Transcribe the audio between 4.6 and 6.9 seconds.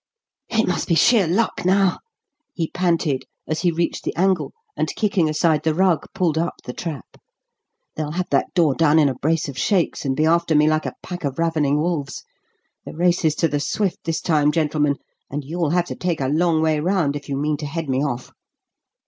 and, kicking aside the rug, pulled up the